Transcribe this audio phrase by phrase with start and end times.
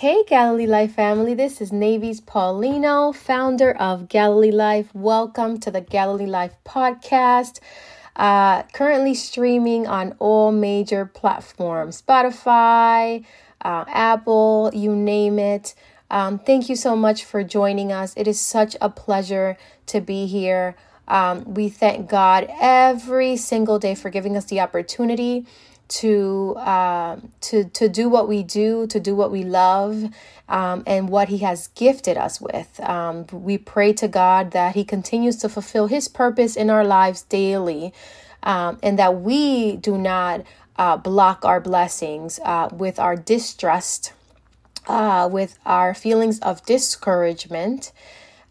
[0.00, 4.88] Hey, Galilee Life family, this is Navy's Paulino, founder of Galilee Life.
[4.94, 7.60] Welcome to the Galilee Life podcast.
[8.16, 13.26] Uh, currently streaming on all major platforms Spotify,
[13.60, 15.74] uh, Apple, you name it.
[16.10, 18.14] Um, thank you so much for joining us.
[18.16, 19.58] It is such a pleasure
[19.88, 20.76] to be here.
[21.08, 25.44] Um, we thank God every single day for giving us the opportunity
[25.90, 30.04] to uh, to to do what we do, to do what we love,
[30.48, 32.80] um, and what He has gifted us with.
[32.80, 37.22] Um, we pray to God that He continues to fulfill His purpose in our lives
[37.22, 37.92] daily,
[38.42, 40.42] um, and that we do not
[40.76, 44.12] uh, block our blessings uh, with our distrust,
[44.88, 47.92] uh, with our feelings of discouragement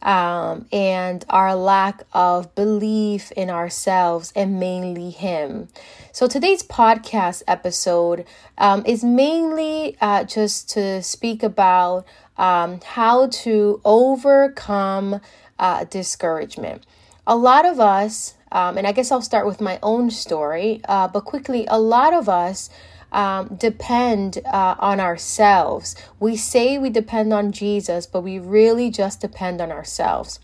[0.01, 5.67] um, and our lack of belief in ourselves and mainly Him.
[6.11, 8.25] So, today's podcast episode
[8.57, 12.05] um, is mainly uh, just to speak about
[12.37, 15.21] um, how to overcome
[15.59, 16.85] uh, discouragement.
[17.27, 21.07] A lot of us, um, and I guess I'll start with my own story, uh,
[21.07, 22.69] but quickly, a lot of us
[23.11, 25.95] um, depend uh, on ourselves.
[26.19, 30.39] We say we depend on Jesus, but we really just depend on ourselves.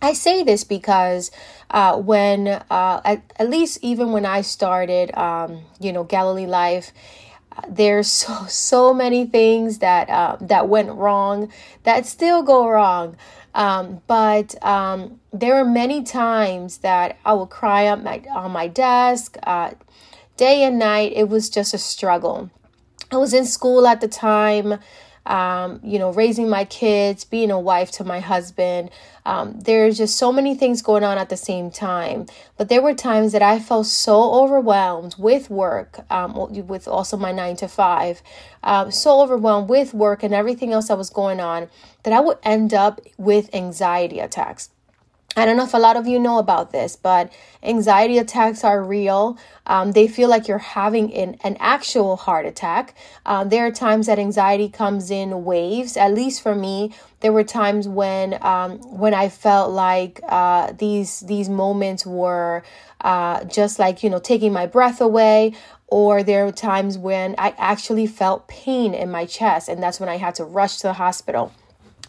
[0.00, 1.30] I say this because
[1.70, 6.92] uh, when, uh, at, at, least even when I started, um, you know, Galilee Life,
[7.56, 11.52] uh, there's so so many things that uh, that went wrong
[11.84, 13.16] that still go wrong.
[13.54, 18.66] Um, but um, there are many times that I will cry up my, on my
[18.66, 19.36] desk.
[19.42, 19.72] Uh,
[20.36, 22.50] day and night, it was just a struggle.
[23.10, 24.78] I was in school at the time,
[25.26, 28.90] um, you know, raising my kids, being a wife to my husband.
[29.24, 32.26] Um, there's just so many things going on at the same time.
[32.56, 36.34] But there were times that I felt so overwhelmed with work, um,
[36.66, 38.22] with also my nine to five,
[38.64, 41.68] um, so overwhelmed with work and everything else that was going on
[42.02, 44.70] that I would end up with anxiety attacks.
[45.34, 47.32] I don't know if a lot of you know about this, but
[47.62, 49.38] anxiety attacks are real.
[49.66, 52.94] Um, they feel like you're having an, an actual heart attack.
[53.24, 55.96] Um, there are times that anxiety comes in waves.
[55.96, 61.20] At least for me, there were times when um, when I felt like uh, these
[61.20, 62.62] these moments were
[63.00, 65.54] uh, just like you know taking my breath away.
[65.86, 70.08] Or there were times when I actually felt pain in my chest, and that's when
[70.08, 71.52] I had to rush to the hospital.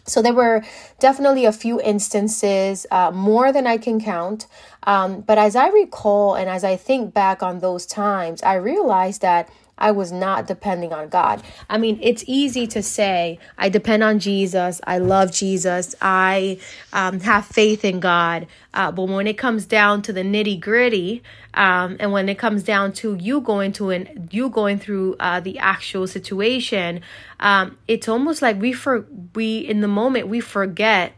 [0.06, 0.62] So there were
[0.98, 4.46] definitely a few instances, uh, more than I can count.
[4.86, 9.22] Um, but as I recall and as I think back on those times, I realized
[9.22, 11.42] that I was not depending on God.
[11.68, 14.80] I mean, it's easy to say, I depend on Jesus.
[14.86, 15.94] I love Jesus.
[16.00, 16.58] I
[16.92, 18.46] um, have faith in God.
[18.72, 21.22] Uh, but when it comes down to the nitty gritty,
[21.54, 25.40] um, and when it comes down to you going to an you going through uh,
[25.40, 27.00] the actual situation,
[27.40, 31.12] um, it's almost like we for we in the moment we forget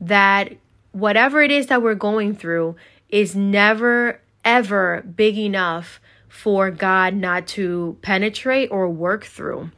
[0.00, 0.52] that
[0.92, 2.76] whatever it is that we're going through
[3.08, 6.00] is never ever big enough
[6.32, 9.70] for God not to penetrate or work through.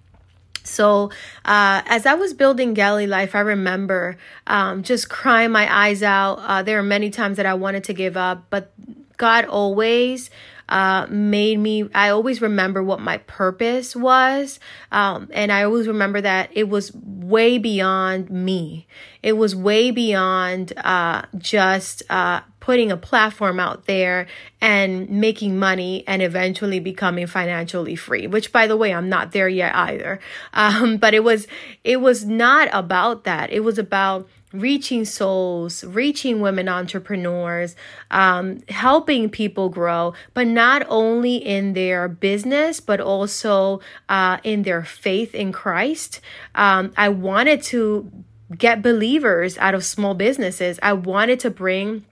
[0.63, 1.11] So,
[1.45, 4.17] uh, as I was building Galilee Life, I remember
[4.47, 6.37] um, just crying my eyes out.
[6.37, 8.73] Uh, there are many times that I wanted to give up, but
[9.17, 10.31] God always
[10.75, 14.59] uh, made me, I always remember what my purpose was.
[14.91, 18.89] Um, and I always remember that it was way beyond me.
[19.23, 24.27] It was way beyond uh, just uh, putting a platform out there
[24.61, 29.51] and making money and eventually becoming financially free which by the way i'm not there
[29.51, 30.19] yet either
[30.55, 31.47] um, but it was
[31.85, 37.75] it was not about that it was about reaching souls, reaching women entrepreneurs,
[38.11, 44.85] um, helping people grow, but not only in their business, but also uh, in their
[44.85, 46.21] faith in Christ.
[46.55, 48.11] Um, I wanted to
[48.57, 50.79] get believers out of small businesses.
[50.83, 52.05] I wanted to bring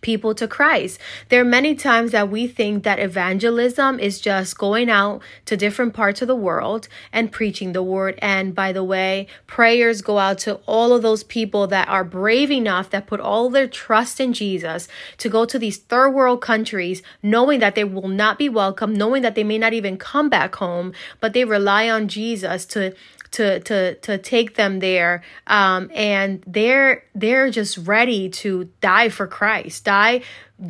[0.00, 0.98] people to Christ.
[1.28, 5.94] There are many times that we think that evangelism is just going out to different
[5.94, 8.18] parts of the world and preaching the word.
[8.22, 12.50] And by the way, prayers go out to all of those people that are brave
[12.50, 14.88] enough, that put all their trust in Jesus
[15.18, 19.22] to go to these third world countries, knowing that they will not be welcome, knowing
[19.22, 22.94] that they may not even come back home, but they rely on Jesus to
[23.32, 29.26] to to to take them there um, and they're they're just ready to die for
[29.26, 30.22] Christ die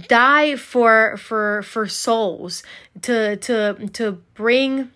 [0.08, 2.62] die for for for souls
[3.02, 4.90] to to to bring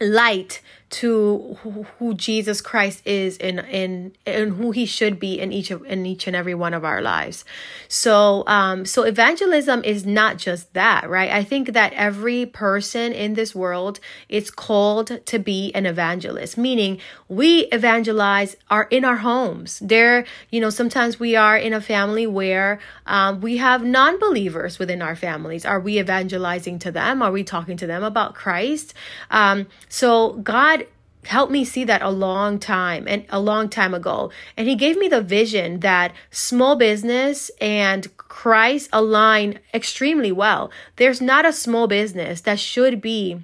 [0.00, 1.56] light to
[1.98, 6.04] who Jesus Christ is in in and who he should be in each of in
[6.04, 7.44] each and every one of our lives.
[7.86, 11.30] So um so evangelism is not just that, right?
[11.30, 16.98] I think that every person in this world is called to be an evangelist, meaning
[17.28, 19.78] we evangelize are in our homes.
[19.80, 25.02] There, you know, sometimes we are in a family where um, we have non-believers within
[25.02, 25.64] our families.
[25.64, 27.22] Are we evangelizing to them?
[27.22, 28.92] Are we talking to them about Christ?
[29.30, 30.79] Um, so God
[31.24, 34.30] helped me see that a long time and a long time ago.
[34.56, 40.70] And he gave me the vision that small business and Christ align extremely well.
[40.96, 43.42] There's not a small business that should be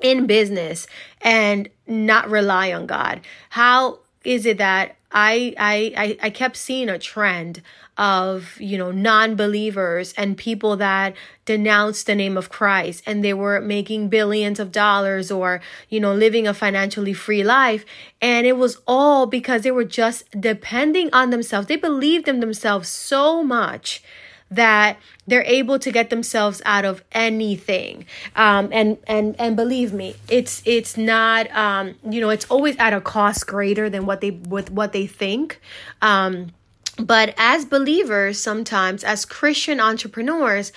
[0.00, 0.86] in business
[1.22, 3.20] and not rely on God.
[3.50, 7.62] How is it that I I I kept seeing a trend
[7.96, 11.14] of you know non-believers and people that
[11.44, 16.14] denounced the name of Christ and they were making billions of dollars or you know
[16.14, 17.84] living a financially free life.
[18.20, 21.68] And it was all because they were just depending on themselves.
[21.68, 24.02] They believed in themselves so much
[24.50, 24.96] that
[25.26, 28.04] they're able to get themselves out of anything
[28.36, 32.92] um, and and and believe me it's it's not um, you know it's always at
[32.92, 35.60] a cost greater than what they with what they think
[36.00, 36.52] um,
[36.98, 40.72] but as believers, sometimes as Christian entrepreneurs,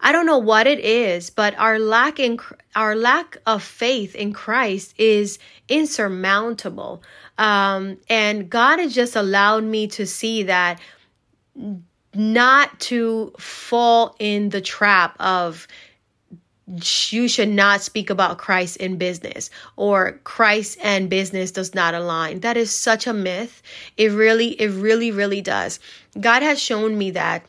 [0.00, 2.38] I don't know what it is, but our lack in
[2.76, 5.38] our lack of faith in Christ is
[5.68, 7.02] insurmountable.
[7.38, 10.78] Um, and God has just allowed me to see that
[12.16, 15.66] not to fall in the trap of
[17.10, 22.40] you should not speak about Christ in business or Christ and business does not align.
[22.40, 23.62] That is such a myth.
[23.96, 25.78] It really, it really, really does.
[26.18, 27.44] God has shown me that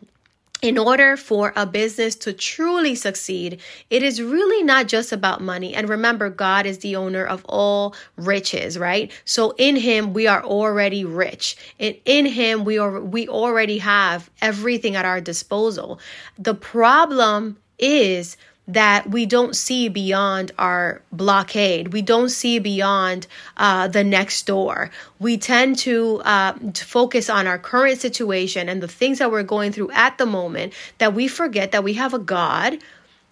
[0.62, 5.74] in order for a business to truly succeed, it is really not just about money.
[5.74, 9.12] And remember, God is the owner of all riches, right?
[9.26, 11.58] So in Him, we are already rich.
[11.80, 16.00] And in Him, we are, we already have everything at our disposal.
[16.40, 21.94] The problem is that we don't see beyond our blockade.
[21.94, 23.28] We don't see beyond
[23.58, 24.90] uh, the next door.
[25.20, 29.44] We tend to, uh, to focus on our current situation and the things that we're
[29.44, 32.80] going through at the moment that we forget that we have a God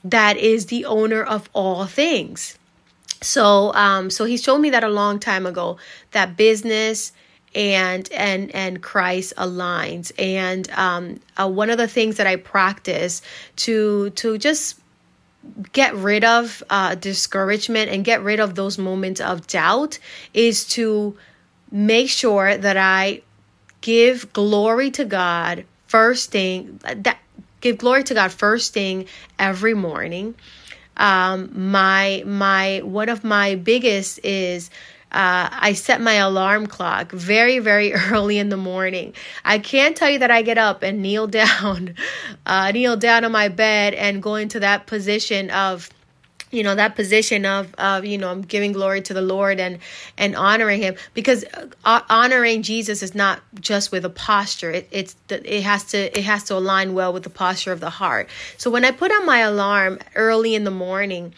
[0.03, 2.57] that is the owner of all things.
[3.21, 5.77] So, um, so he showed me that a long time ago
[6.12, 7.13] that business
[7.56, 10.12] and and and Christ aligns.
[10.18, 13.21] And um, uh, one of the things that I practice
[13.57, 14.79] to to just
[15.72, 20.00] get rid of uh, discouragement and get rid of those moments of doubt
[20.34, 21.18] is to
[21.72, 23.22] make sure that I
[23.81, 27.18] give glory to God first thing that
[27.62, 29.06] give glory to God first thing
[29.38, 30.36] every morning.
[30.98, 34.69] Um, my my one of my biggest is
[35.13, 39.13] uh, I set my alarm clock very, very early in the morning.
[39.45, 41.95] I can't tell you that I get up and kneel down,
[42.45, 45.89] uh, kneel down on my bed and go into that position of
[46.54, 49.80] you know that position of of you know i'm giving glory to the lord and
[50.19, 50.95] and honoring him.
[51.15, 51.44] Because
[51.83, 54.69] uh, honoring jesus is not just with a posture.
[54.69, 57.89] It, it's it has to it has to align well with the posture of the
[57.89, 58.30] heart.
[58.57, 61.33] So when i put on my alarm early in the morning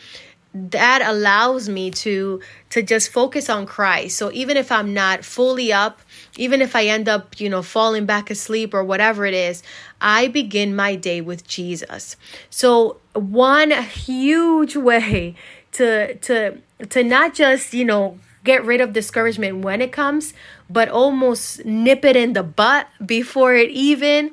[0.55, 4.17] that allows me to to just focus on Christ.
[4.17, 5.99] So even if I'm not fully up,
[6.37, 9.63] even if I end up, you know, falling back asleep or whatever it is,
[9.99, 12.15] I begin my day with Jesus.
[12.49, 15.35] So one huge way
[15.73, 16.57] to to
[16.89, 20.33] to not just, you know, get rid of discouragement when it comes,
[20.69, 24.31] but almost nip it in the butt before it even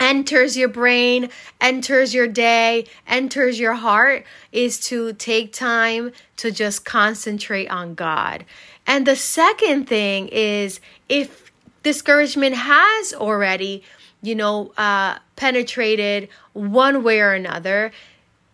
[0.00, 6.84] enters your brain, enters your day, enters your heart is to take time to just
[6.84, 8.44] concentrate on God.
[8.86, 13.82] And the second thing is if discouragement has already,
[14.22, 17.92] you know, uh, penetrated one way or another,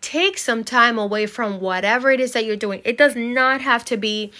[0.01, 2.81] take some time away from whatever it is that you're doing.
[2.83, 4.31] It does not have to be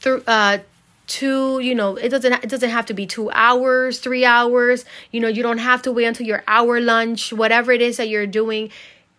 [0.00, 0.58] through uh,
[1.06, 4.84] two you know it doesn't it doesn't have to be two hours three hours.
[5.10, 8.08] You know you don't have to wait until your hour lunch whatever it is that
[8.08, 8.70] you're doing.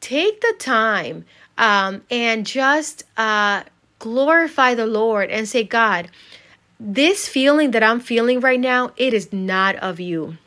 [0.02, 1.26] Take the time
[1.58, 3.64] um, and just uh,
[4.00, 6.10] glorify the lord and say god
[6.80, 10.38] this feeling that i'm feeling right now it is not of you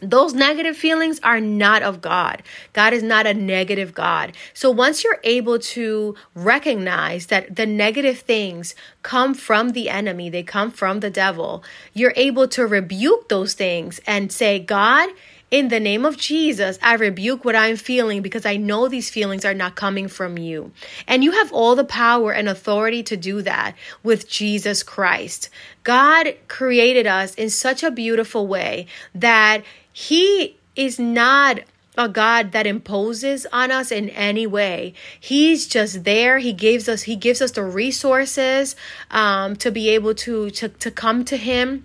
[0.00, 2.42] those negative feelings are not of God.
[2.72, 4.32] God is not a negative God.
[4.52, 10.42] So once you're able to recognize that the negative things come from the enemy, they
[10.42, 15.08] come from the devil, you're able to rebuke those things and say, God,
[15.50, 19.44] in the name of Jesus, I rebuke what I'm feeling because I know these feelings
[19.44, 20.72] are not coming from you.
[21.06, 25.48] And you have all the power and authority to do that with Jesus Christ.
[25.84, 29.62] God created us in such a beautiful way that
[29.98, 31.60] He is not
[31.96, 34.92] a God that imposes on us in any way.
[35.18, 36.36] He's just there.
[36.36, 38.76] He gives us he gives us the resources
[39.10, 41.84] um, to be able to to to come to him.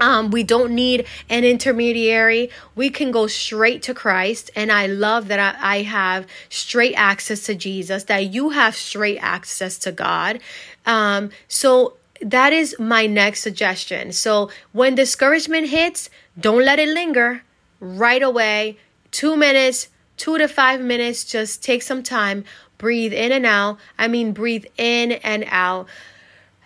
[0.00, 2.50] Um, we don't need an intermediary.
[2.74, 4.50] We can go straight to Christ.
[4.56, 9.18] And I love that I, I have straight access to Jesus, that you have straight
[9.18, 10.40] access to God.
[10.84, 14.12] Um, so that is my next suggestion.
[14.12, 17.42] So when discouragement hits, don't let it linger
[17.80, 18.78] right away
[19.10, 21.24] two minutes, two to five minutes.
[21.24, 22.44] Just take some time,
[22.78, 23.78] breathe in and out.
[23.98, 25.86] I mean, breathe in and out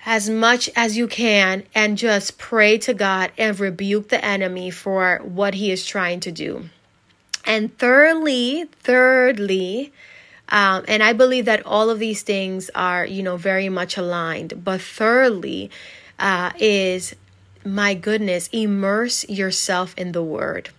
[0.06, 5.20] as much as you can and just pray to God and rebuke the enemy for
[5.24, 6.70] what he is trying to do.
[7.44, 9.92] And thirdly, thirdly,
[10.48, 14.64] um, and I believe that all of these things are, you know, very much aligned.
[14.64, 15.70] But thirdly,
[16.18, 17.14] uh, is
[17.64, 20.70] my goodness, immerse yourself in the word.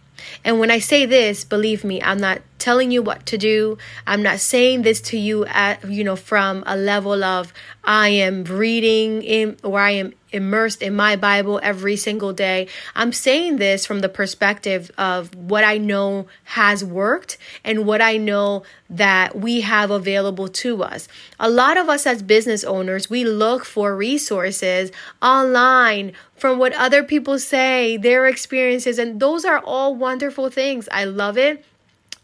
[0.44, 3.78] And when I say this, believe me, I'm not telling you what to do.
[4.06, 8.44] I'm not saying this to you at you know from a level of I am
[8.44, 12.68] reading in or I am immersed in my Bible every single day.
[12.96, 18.18] I'm saying this from the perspective of what I know has worked and what I
[18.18, 21.08] know that we have available to us.
[21.40, 27.04] A lot of us as business owners, we look for resources online from what other
[27.04, 30.88] people say, their experiences, and those are all wonderful things.
[30.92, 31.66] I love it.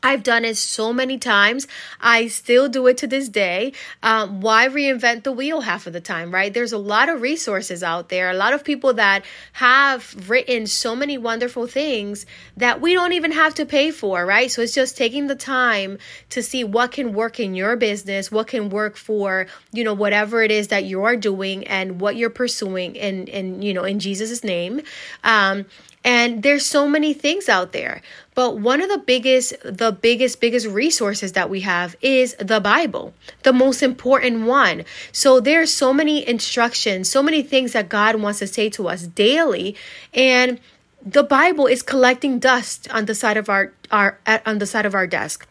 [0.05, 1.67] I've done it so many times.
[2.00, 3.74] I still do it to this day.
[4.03, 6.53] Um, why reinvent the wheel half of the time, right?
[6.53, 10.95] There's a lot of resources out there, a lot of people that have written so
[10.95, 14.51] many wonderful things that we don't even have to pay for, right?
[14.51, 15.97] So it's just taking the time
[16.29, 20.43] to see what can work in your business, what can work for, you know, whatever
[20.43, 23.97] it is that you are doing and what you're pursuing in, in you know, in
[23.97, 24.81] Jesus' name.
[25.24, 25.65] Um,
[26.05, 28.01] and there's so many things out there.
[28.35, 33.15] But one of the biggest, the biggest, biggest resources that we have is the Bible,
[33.41, 34.85] the most important one.
[35.12, 39.07] So there's so many instructions, so many things that God wants to say to us
[39.07, 39.75] daily.
[40.13, 40.59] And
[41.03, 44.93] the Bible is collecting dust on the side of our, our on the side of
[44.93, 45.47] our desk.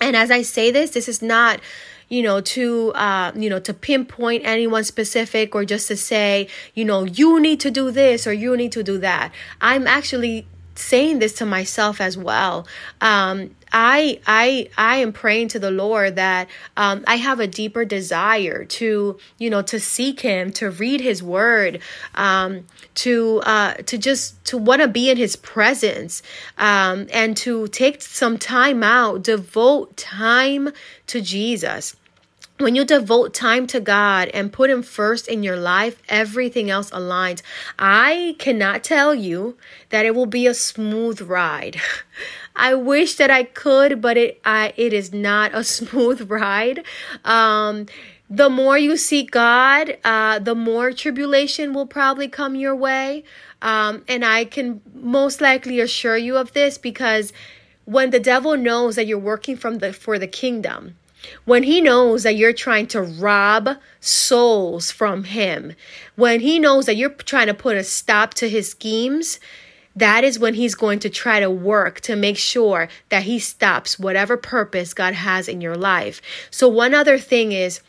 [0.00, 1.60] And as I say this, this is not
[2.12, 6.84] you know to uh you know to pinpoint anyone specific or just to say you
[6.84, 11.18] know you need to do this or you need to do that i'm actually saying
[11.18, 12.66] this to myself as well.
[13.00, 17.84] Um, I I I am praying to the Lord that um, I have a deeper
[17.84, 21.80] desire to you know to seek Him, to read His Word,
[22.14, 22.66] um,
[22.96, 26.22] to uh, to just to want to be in His presence,
[26.58, 30.70] um, and to take some time out, devote time
[31.06, 31.96] to Jesus
[32.62, 36.90] when you devote time to God and put Him first in your life, everything else
[36.90, 37.42] aligns.
[37.78, 39.56] I cannot tell you
[39.90, 41.80] that it will be a smooth ride.
[42.56, 46.84] I wish that I could, but it I, it is not a smooth ride.
[47.24, 47.86] Um,
[48.28, 53.24] the more you seek God, uh, the more tribulation will probably come your way.
[53.60, 57.32] Um, and I can most likely assure you of this because
[57.84, 60.96] when the devil knows that you're working from the for the kingdom,
[61.44, 65.74] when he knows that you're trying to rob souls from him,
[66.16, 69.38] when he knows that you're trying to put a stop to his schemes,
[69.94, 73.98] that is when he's going to try to work to make sure that he stops
[73.98, 76.22] whatever purpose God has in your life.
[76.50, 77.80] So, one other thing is,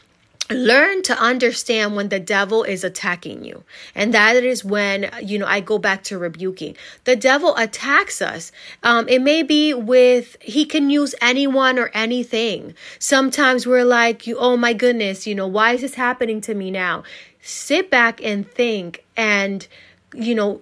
[0.49, 3.63] learn to understand when the devil is attacking you.
[3.95, 6.75] And that is when you know i go back to rebuking.
[7.05, 8.51] The devil attacks us.
[8.83, 12.75] Um it may be with he can use anyone or anything.
[12.99, 17.03] Sometimes we're like oh my goodness you know why is this happening to me now?
[17.41, 19.67] Sit back and think and
[20.13, 20.59] you know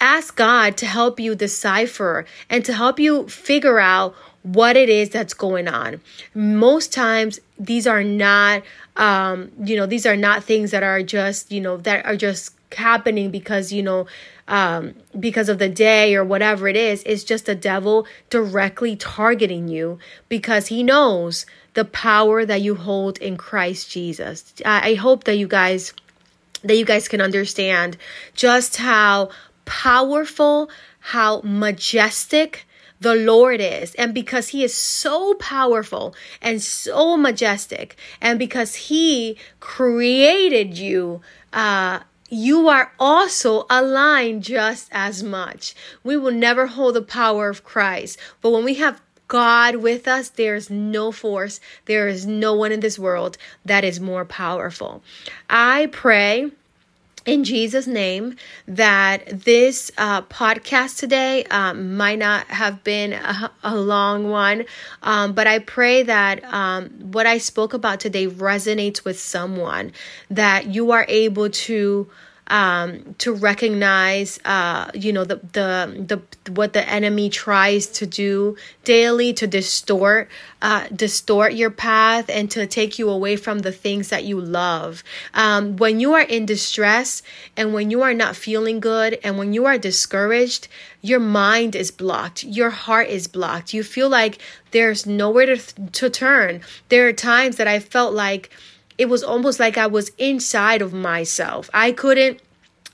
[0.00, 5.10] ask god to help you decipher and to help you figure out what it is
[5.10, 6.00] that's going on.
[6.34, 8.62] Most times, these are not,
[8.98, 12.52] um, you know, these are not things that are just, you know, that are just
[12.72, 14.06] happening because, you know,
[14.48, 17.02] um, because of the day or whatever it is.
[17.06, 23.18] It's just the devil directly targeting you because he knows the power that you hold
[23.18, 24.52] in Christ Jesus.
[24.66, 25.94] I, I hope that you guys
[26.64, 27.96] that you guys can understand
[28.34, 29.30] just how
[29.64, 32.66] powerful, how majestic
[33.00, 39.36] the Lord is, and because He is so powerful and so majestic, and because He
[39.60, 41.20] created you
[41.52, 42.00] uh,
[42.30, 45.74] you are also aligned just as much.
[46.04, 48.18] We will never hold the power of Christ.
[48.42, 52.72] But when we have God with us, there is no force, there is no one
[52.72, 55.02] in this world that is more powerful.
[55.48, 56.50] I pray
[57.28, 63.76] in Jesus' name that this uh, podcast today um, might not have been a, a
[63.76, 64.64] long one,
[65.02, 69.92] um, but I pray that um, what I spoke about today resonates with someone,
[70.30, 72.08] that you are able to
[72.48, 78.56] um, to recognize, uh, you know, the, the the what the enemy tries to do
[78.84, 80.28] daily to distort,
[80.62, 85.04] uh, distort your path and to take you away from the things that you love.
[85.34, 87.22] Um, when you are in distress
[87.56, 90.68] and when you are not feeling good and when you are discouraged,
[91.02, 93.74] your mind is blocked, your heart is blocked.
[93.74, 94.38] You feel like
[94.70, 95.58] there's nowhere to
[95.92, 96.62] to turn.
[96.88, 98.50] There are times that I felt like
[98.98, 101.70] it was almost like I was inside of myself.
[101.72, 102.40] I couldn't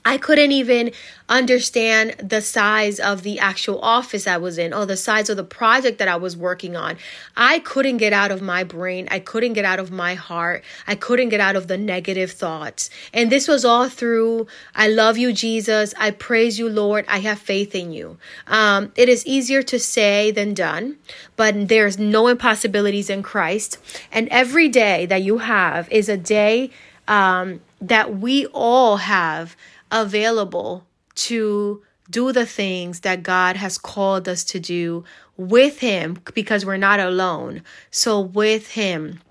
[0.05, 0.91] I couldn't even
[1.27, 5.43] understand the size of the actual office I was in or the size of the
[5.43, 6.97] project that I was working on.
[7.35, 9.07] I couldn't get out of my brain.
[9.09, 10.63] I couldn't get out of my heart.
[10.85, 12.91] I couldn't get out of the negative thoughts.
[13.13, 14.45] And this was all through
[14.75, 15.95] I love you, Jesus.
[15.97, 17.05] I praise you, Lord.
[17.07, 18.17] I have faith in you.
[18.45, 20.97] Um, it is easier to say than done,
[21.35, 23.79] but there's no impossibilities in Christ.
[24.11, 26.69] And every day that you have is a day
[27.07, 29.55] um, that we all have
[29.95, 30.85] available
[31.15, 35.03] to do the things that God has called us to do
[35.37, 37.63] with Him because we're not alone.
[37.89, 39.21] So, with Him.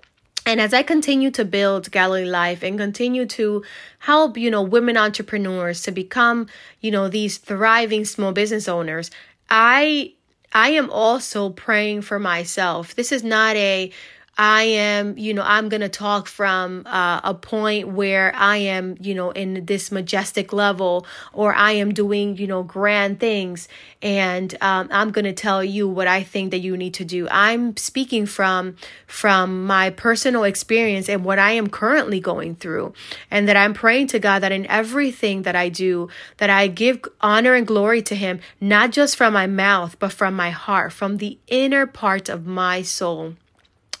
[0.45, 3.63] And as I continue to build Galilee Life and continue to
[3.99, 6.47] help, you know, women entrepreneurs to become,
[6.81, 9.09] you know, these thriving small business owners,
[9.49, 10.13] I
[10.53, 12.95] I am also praying for myself.
[12.95, 13.91] This is not a
[14.37, 18.97] I am, you know, I'm going to talk from uh, a point where I am,
[18.99, 23.69] you know, in this majestic level or I am doing, you know, grand things.
[24.01, 27.29] And um, I'm going to tell you what I think that you need to do.
[27.31, 28.75] I'm speaking from,
[29.07, 32.93] from my personal experience and what I am currently going through.
[33.31, 37.01] And that I'm praying to God that in everything that I do, that I give
[37.21, 41.17] honor and glory to Him, not just from my mouth, but from my heart, from
[41.17, 43.35] the inner part of my soul.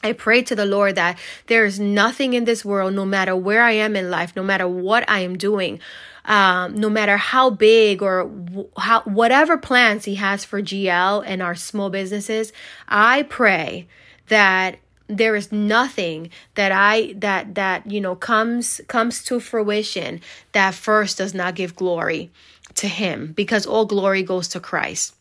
[0.05, 3.63] I pray to the Lord that there is nothing in this world, no matter where
[3.63, 5.79] I am in life, no matter what I am doing,
[6.25, 8.29] um, no matter how big or
[8.77, 12.53] how whatever plans He has for GL and our small businesses,
[12.87, 13.87] I pray
[14.27, 14.77] that
[15.07, 21.17] there is nothing that I that that you know comes comes to fruition that first
[21.17, 22.29] does not give glory
[22.75, 25.14] to Him, because all glory goes to Christ.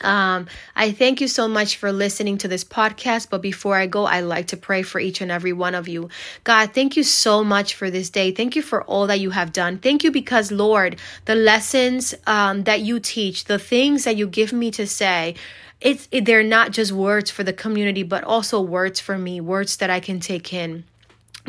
[0.00, 3.28] Um, I thank you so much for listening to this podcast.
[3.30, 6.08] But before I go, I like to pray for each and every one of you.
[6.44, 8.32] God, thank you so much for this day.
[8.32, 9.78] Thank you for all that you have done.
[9.78, 14.52] Thank you because, Lord, the lessons um, that you teach, the things that you give
[14.52, 15.34] me to say,
[15.80, 19.78] it's it, they're not just words for the community, but also words for me, words
[19.78, 20.84] that I can take in.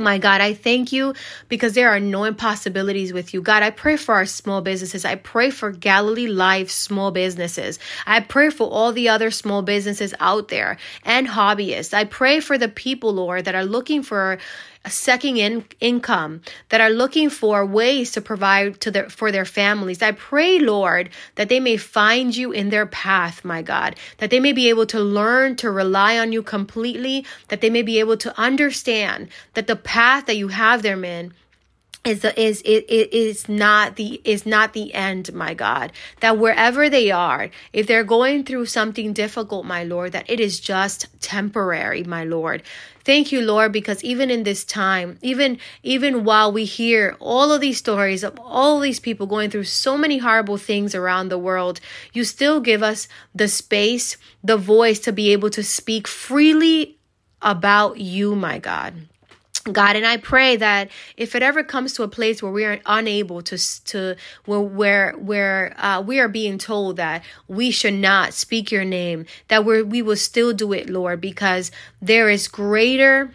[0.02, 1.14] My God, I thank you
[1.48, 3.42] because there are no impossibilities with you.
[3.42, 5.06] God, I pray for our small businesses.
[5.06, 7.78] I pray for Galilee Life small businesses.
[8.08, 11.94] I pray for all the other small businesses out there and hobbyists.
[11.94, 14.40] I pray for the people, Lord, that are looking for
[14.84, 19.46] a second in- income that are looking for ways to provide to their for their
[19.46, 20.02] families.
[20.02, 24.40] I pray, Lord, that they may find you in their path, my God, that they
[24.40, 28.18] may be able to learn to rely on you completely, that they may be able
[28.18, 31.34] to understand that the path that you have them in
[32.04, 35.92] is the is it, it is not the is not the end my god.
[36.22, 40.60] That wherever they are if they're going through something difficult my lord that it is
[40.60, 42.64] just temporary my lord.
[43.04, 47.62] Thank you lord because even in this time even even while we hear all of
[47.62, 51.80] these stories of all these people going through so many horrible things around the world
[52.14, 56.98] you still give us the space the voice to be able to speak freely
[57.42, 58.94] about you my god
[59.62, 62.80] God, and I pray that if it ever comes to a place where we are
[62.86, 68.34] unable to to where where where uh, we are being told that we should not
[68.34, 71.72] speak your name, that we we will still do it, Lord, because
[72.02, 73.34] there is greater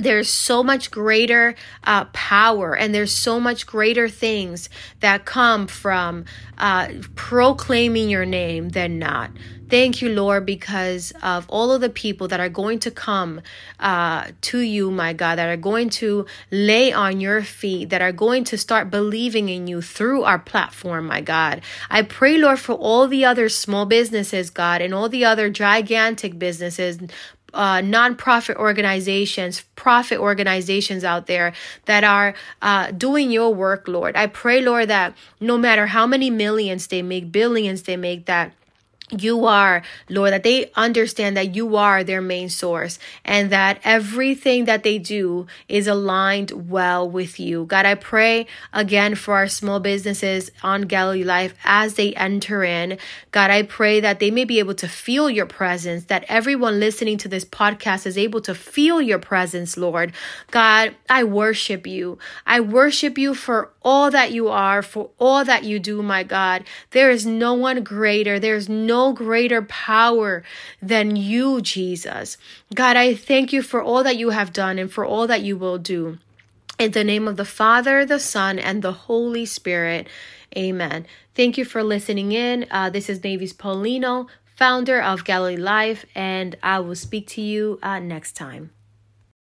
[0.00, 4.68] there's so much greater uh, power and there's so much greater things
[5.00, 6.24] that come from
[6.58, 9.30] uh, proclaiming your name than not.
[9.70, 13.40] Thank you, Lord, because of all of the people that are going to come
[13.78, 18.10] uh, to you, my God, that are going to lay on your feet, that are
[18.10, 21.62] going to start believing in you through our platform, my God.
[21.88, 26.36] I pray, Lord, for all the other small businesses, God, and all the other gigantic
[26.36, 26.98] businesses,
[27.54, 31.52] uh, nonprofit organizations, profit organizations out there
[31.86, 34.16] that are uh, doing your work, Lord.
[34.16, 38.52] I pray, Lord, that no matter how many millions they make, billions they make, that
[39.16, 44.66] you are, Lord, that they understand that you are their main source and that everything
[44.66, 47.64] that they do is aligned well with you.
[47.64, 52.98] God, I pray again for our small businesses on Galilee Life as they enter in.
[53.32, 57.18] God, I pray that they may be able to feel your presence, that everyone listening
[57.18, 60.12] to this podcast is able to feel your presence, Lord.
[60.50, 62.18] God, I worship you.
[62.46, 66.64] I worship you for all that you are, for all that you do, my God.
[66.90, 68.38] There is no one greater.
[68.38, 68.68] There is
[69.00, 70.42] no greater power
[70.82, 72.36] than you, Jesus.
[72.74, 75.56] God, I thank you for all that you have done and for all that you
[75.56, 76.18] will do.
[76.78, 80.06] In the name of the Father, the Son, and the Holy Spirit.
[80.56, 81.06] Amen.
[81.34, 82.66] Thank you for listening in.
[82.70, 87.78] Uh, this is Navy's Paulino, founder of Galilee Life, and I will speak to you
[87.82, 88.70] uh, next time.